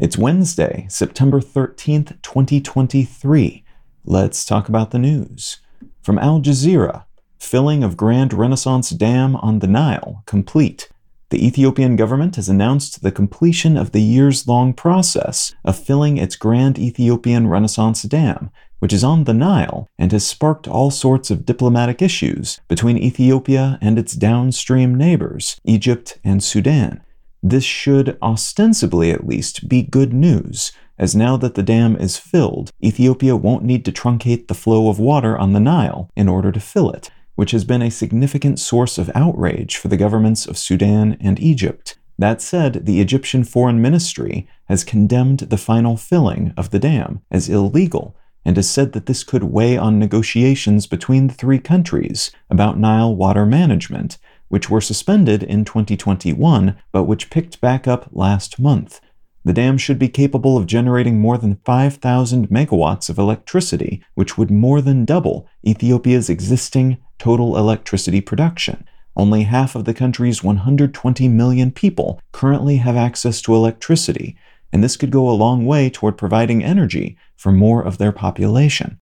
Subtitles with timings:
[0.00, 3.64] It's Wednesday, September 13th, 2023.
[4.06, 5.58] Let's talk about the news.
[6.00, 7.04] From Al Jazeera
[7.38, 10.88] Filling of Grand Renaissance Dam on the Nile complete.
[11.28, 16.34] The Ethiopian government has announced the completion of the years long process of filling its
[16.34, 21.44] Grand Ethiopian Renaissance Dam, which is on the Nile and has sparked all sorts of
[21.44, 27.02] diplomatic issues between Ethiopia and its downstream neighbors, Egypt and Sudan.
[27.42, 32.70] This should, ostensibly at least, be good news, as now that the dam is filled,
[32.84, 36.60] Ethiopia won't need to truncate the flow of water on the Nile in order to
[36.60, 41.16] fill it, which has been a significant source of outrage for the governments of Sudan
[41.18, 41.96] and Egypt.
[42.18, 47.48] That said, the Egyptian Foreign Ministry has condemned the final filling of the dam as
[47.48, 52.78] illegal and has said that this could weigh on negotiations between the three countries about
[52.78, 54.18] Nile water management,
[54.50, 59.00] which were suspended in 2021 but which picked back up last month.
[59.42, 64.50] The dam should be capable of generating more than 5,000 megawatts of electricity, which would
[64.50, 68.86] more than double Ethiopia's existing total electricity production.
[69.16, 74.36] Only half of the country's 120 million people currently have access to electricity,
[74.72, 78.98] and this could go a long way toward providing energy for more of their population.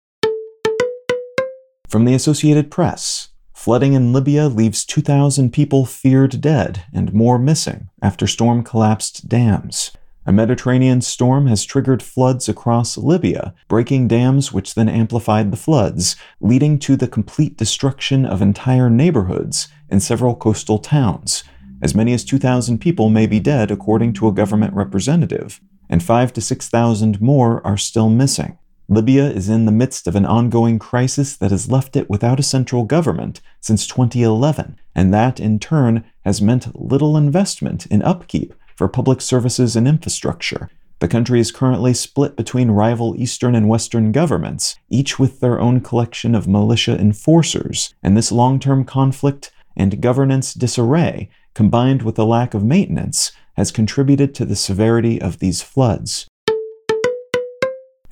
[1.88, 3.28] From the Associated Press,
[3.68, 9.92] flooding in Libya leaves 2,000 people feared dead and more missing after storm collapsed dams.
[10.24, 16.16] A Mediterranean storm has triggered floods across Libya, breaking dams which then amplified the floods,
[16.40, 21.44] leading to the complete destruction of entire neighborhoods in several coastal towns.
[21.82, 25.60] As many as 2,000 people may be dead, according to a government representative,
[25.90, 28.56] and 5 to 6,000 more are still missing.
[28.90, 32.42] Libya is in the midst of an ongoing crisis that has left it without a
[32.42, 38.88] central government since 2011, and that in turn has meant little investment in upkeep for
[38.88, 40.70] public services and infrastructure.
[41.00, 45.82] The country is currently split between rival Eastern and Western governments, each with their own
[45.82, 52.24] collection of militia enforcers, and this long term conflict and governance disarray, combined with the
[52.24, 56.26] lack of maintenance, has contributed to the severity of these floods.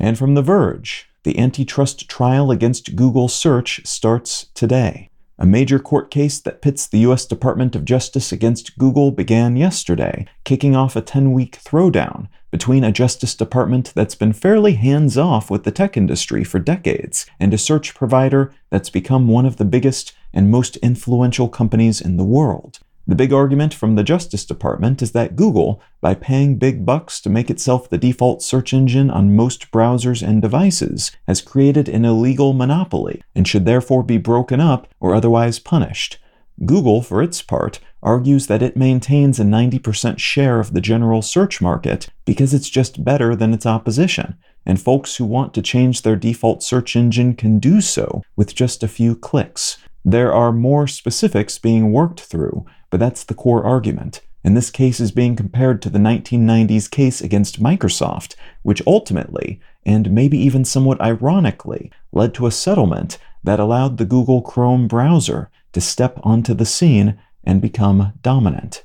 [0.06, 5.10] And from The Verge, the antitrust trial against Google Search starts today.
[5.36, 7.26] A major court case that pits the U.S.
[7.26, 12.92] Department of Justice against Google began yesterday, kicking off a 10 week throwdown between a
[12.92, 17.58] Justice Department that's been fairly hands off with the tech industry for decades and a
[17.58, 22.78] search provider that's become one of the biggest and most influential companies in the world.
[23.08, 27.30] The big argument from the Justice Department is that Google, by paying big bucks to
[27.30, 32.52] make itself the default search engine on most browsers and devices, has created an illegal
[32.52, 36.18] monopoly and should therefore be broken up or otherwise punished.
[36.64, 41.60] Google, for its part, argues that it maintains a 90% share of the general search
[41.60, 46.16] market because it's just better than its opposition, and folks who want to change their
[46.16, 49.78] default search engine can do so with just a few clicks.
[50.08, 54.20] There are more specifics being worked through, but that's the core argument.
[54.44, 60.12] And this case is being compared to the 1990s case against Microsoft, which ultimately, and
[60.12, 65.80] maybe even somewhat ironically, led to a settlement that allowed the Google Chrome browser to
[65.80, 68.84] step onto the scene and become dominant.